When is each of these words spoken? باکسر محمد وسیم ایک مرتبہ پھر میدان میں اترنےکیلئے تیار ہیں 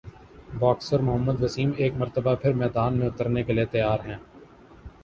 باکسر 0.59 0.99
محمد 0.99 1.41
وسیم 1.43 1.71
ایک 1.77 1.93
مرتبہ 1.97 2.35
پھر 2.35 2.53
میدان 2.55 2.97
میں 2.99 3.07
اترنےکیلئے 3.07 3.65
تیار 3.67 3.99
ہیں 4.05 4.17